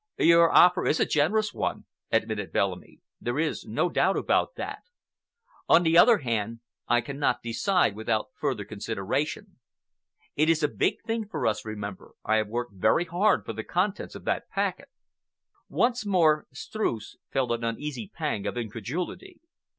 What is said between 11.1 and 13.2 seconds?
for us, remember. I have worked very